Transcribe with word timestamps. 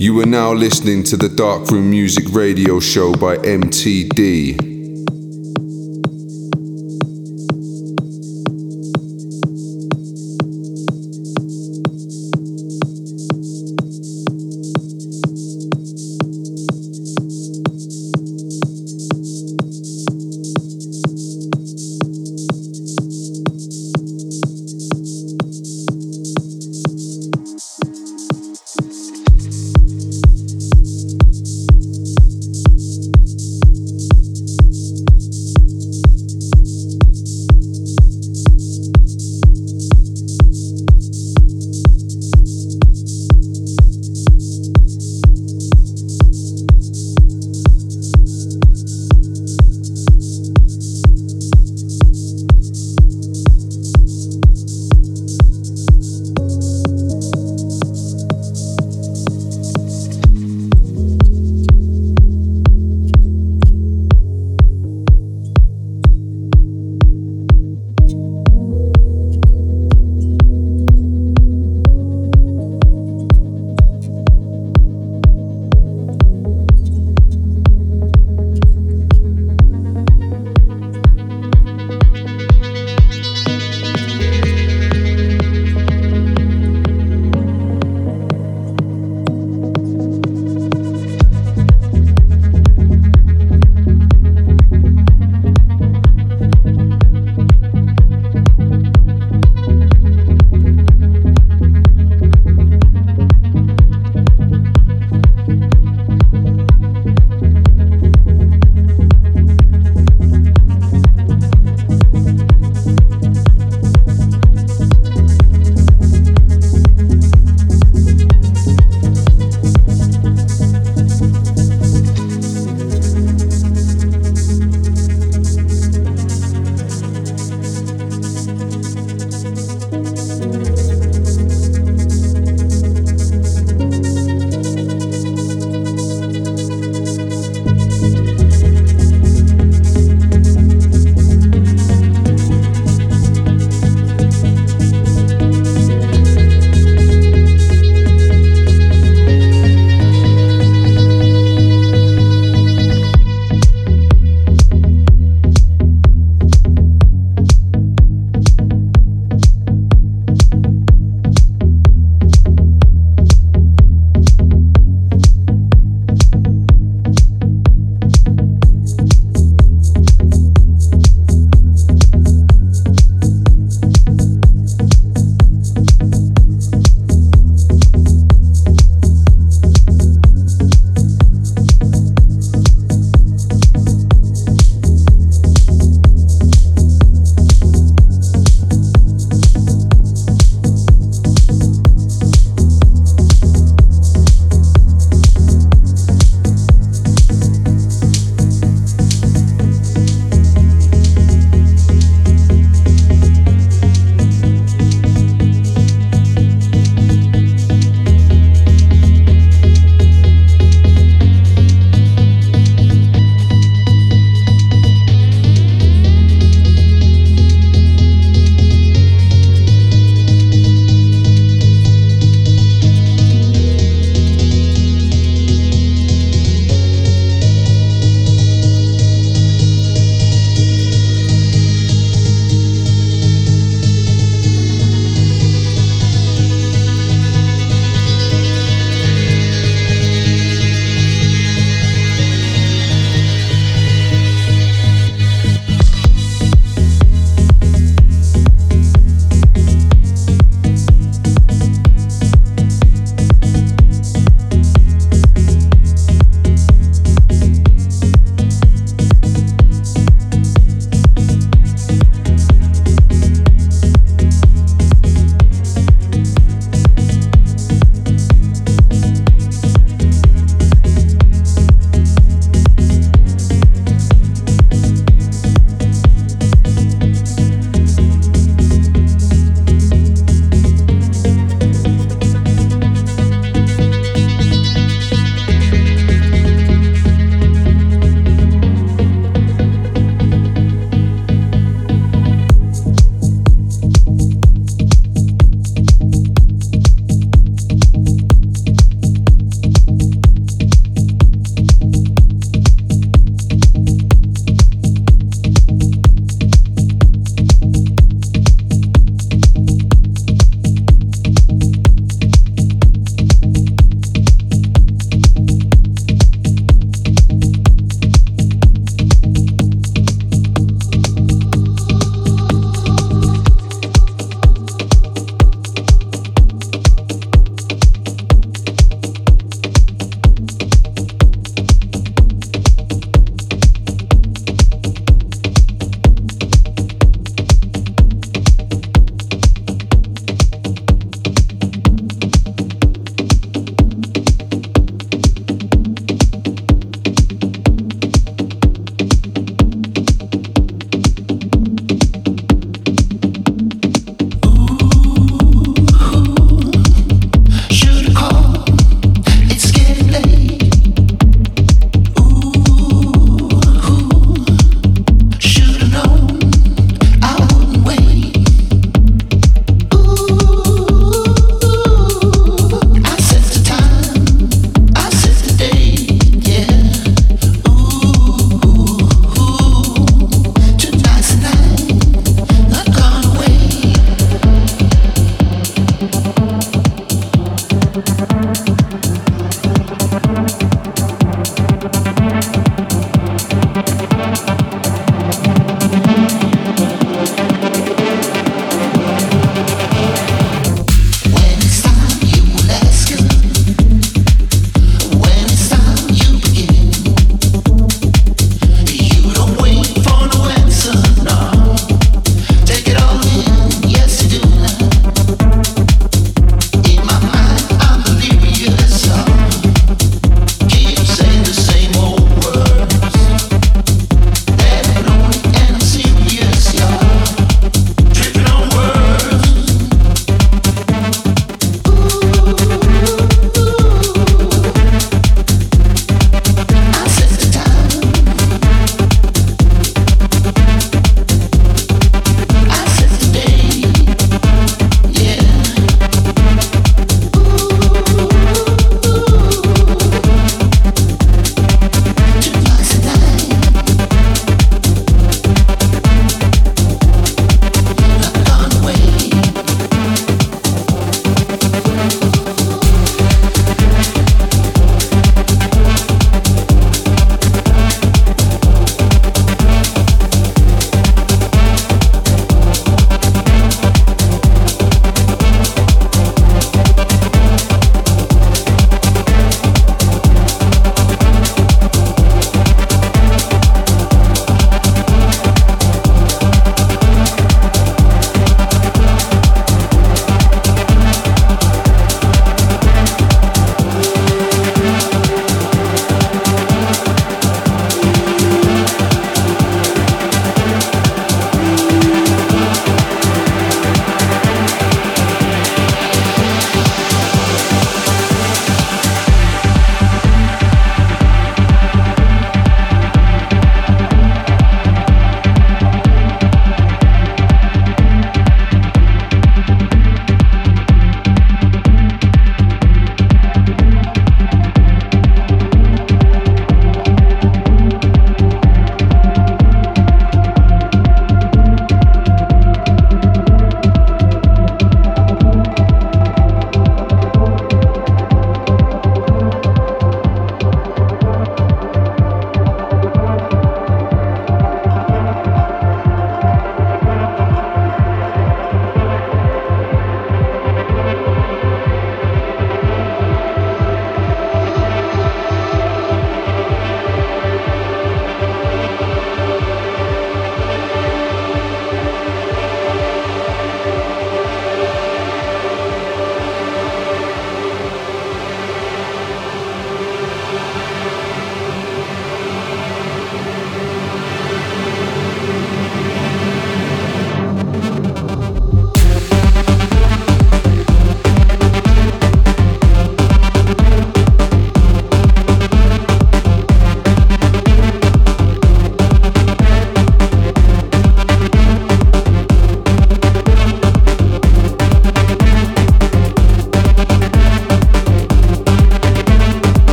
You 0.00 0.20
are 0.20 0.26
now 0.26 0.52
listening 0.52 1.02
to 1.10 1.16
the 1.16 1.28
Darkroom 1.28 1.90
Music 1.90 2.26
Radio 2.30 2.78
Show 2.78 3.12
by 3.14 3.36
MTD. 3.38 4.67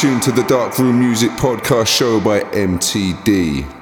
You 0.00 0.10
are 0.10 0.12
in 0.12 0.20
tune 0.20 0.34
to 0.34 0.42
the 0.42 0.46
Dark 0.46 0.78
Room 0.78 1.00
Music 1.00 1.30
Podcast 1.30 1.88
show 1.88 2.20
by 2.20 2.40
MTD. 2.40 3.77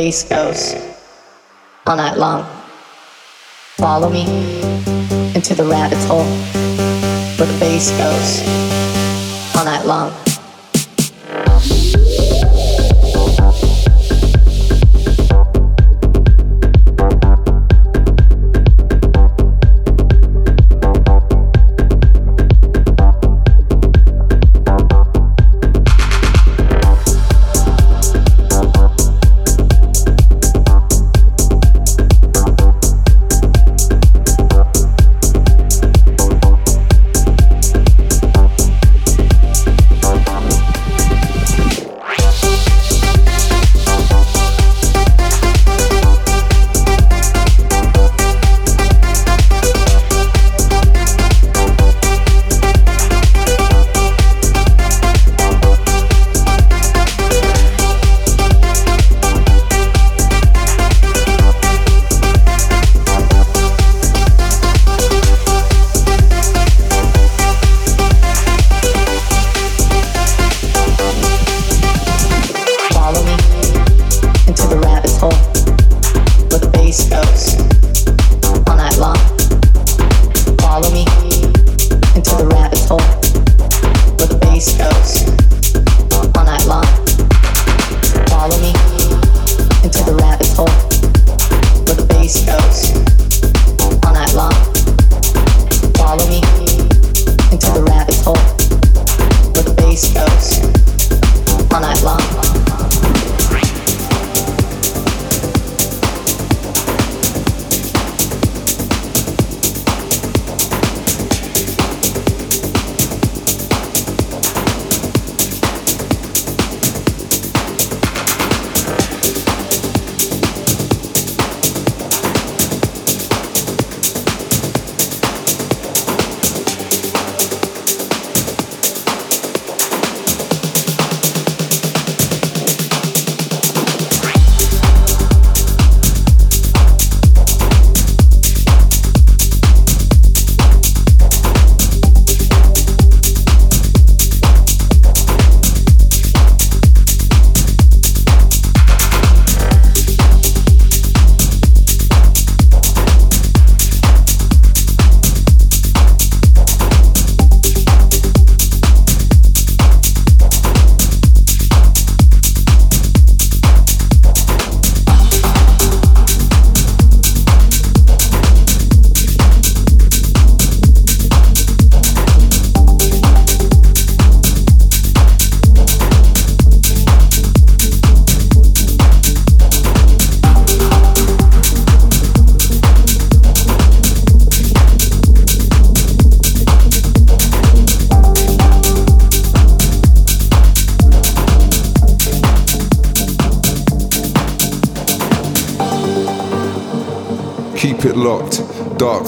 Bass 0.00 0.24
goes 0.24 0.74
all 1.86 1.94
night 1.94 2.16
long. 2.16 2.42
Follow 3.76 4.08
me 4.08 4.22
into 5.34 5.54
the 5.54 5.62
rabbit 5.62 5.98
hole 6.08 6.24
where 7.36 7.46
the 7.46 7.58
bass 7.60 7.90
goes 7.98 8.40
all 9.54 9.66
night 9.66 9.84
long. 9.84 10.29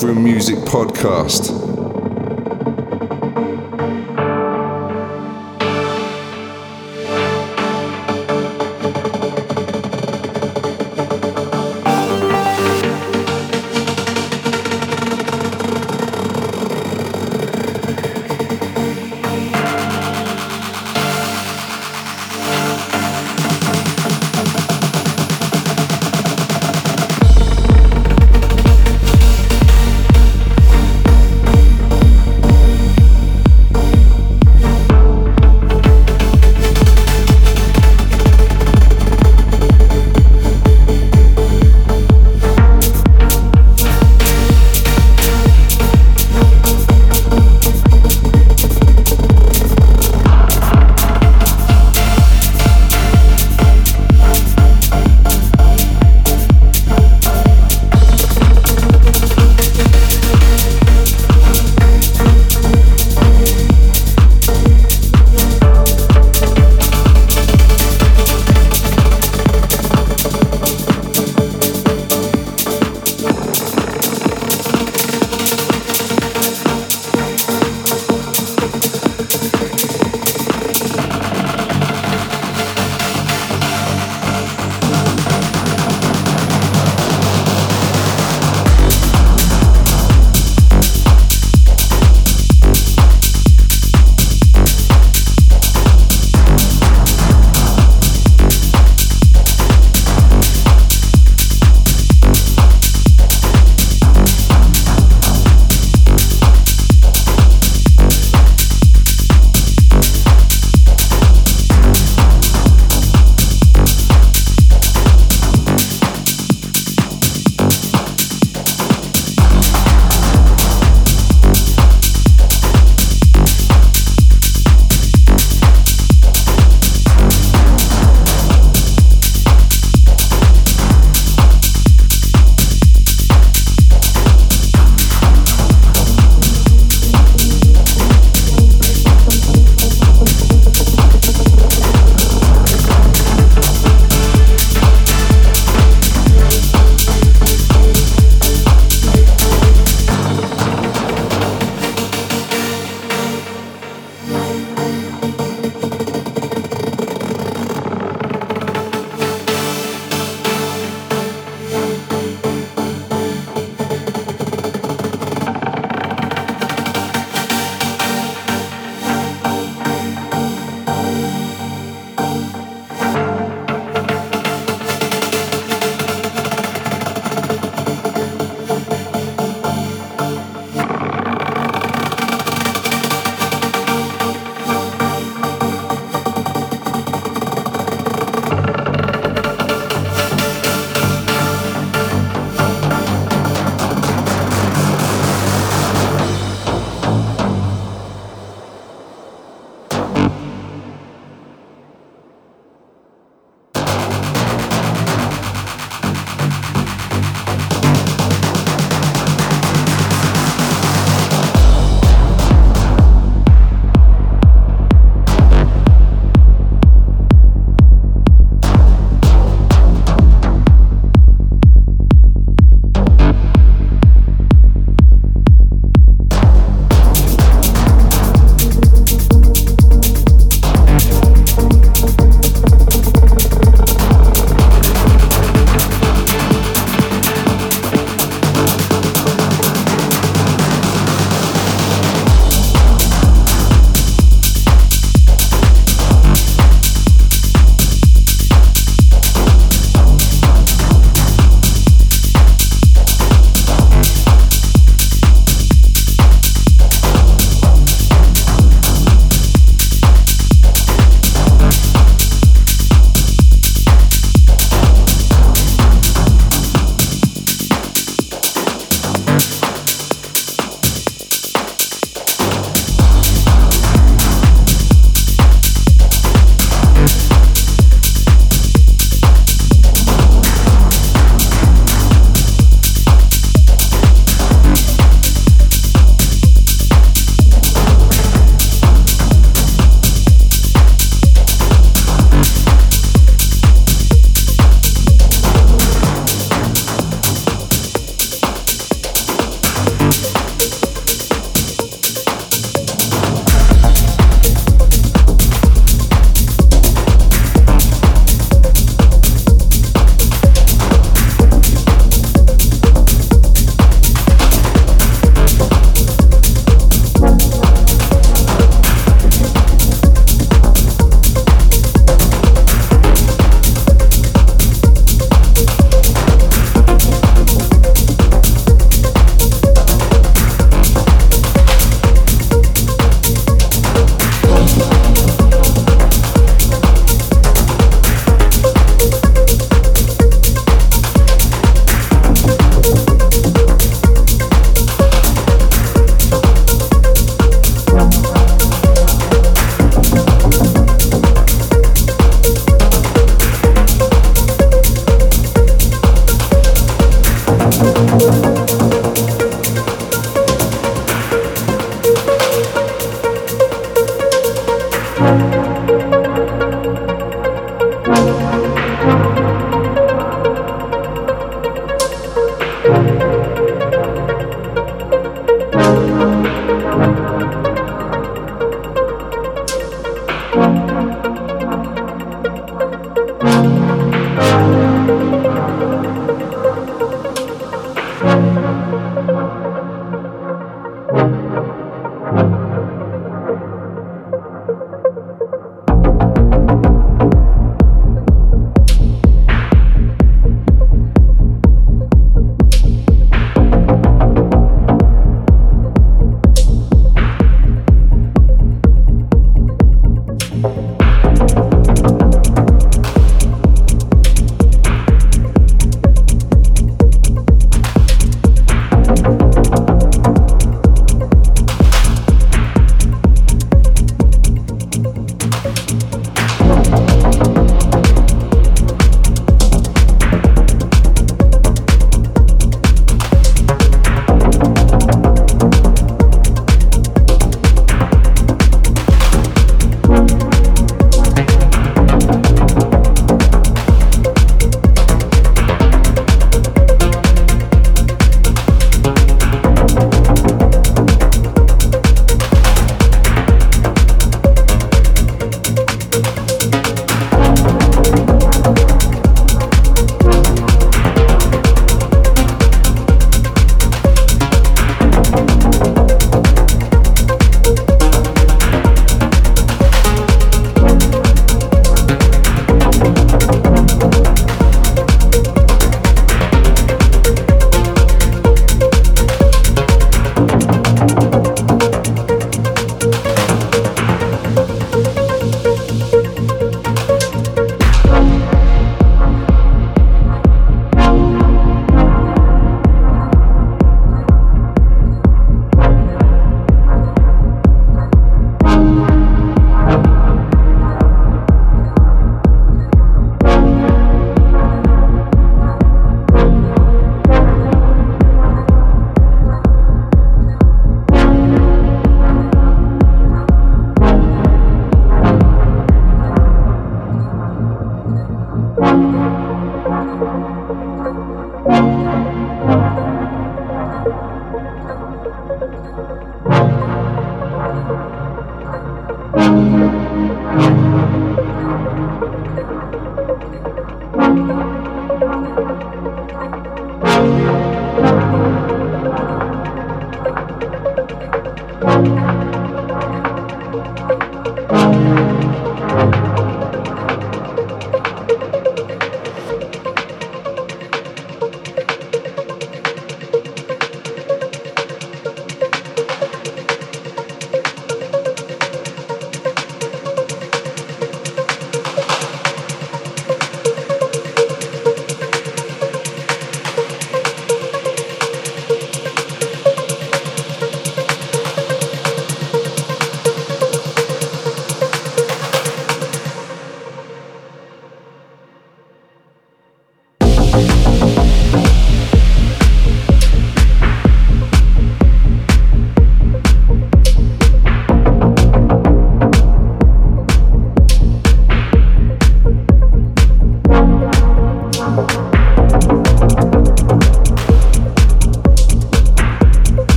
Darkroom 0.00 0.22
Music 0.22 0.56
Podcast. 0.64 1.49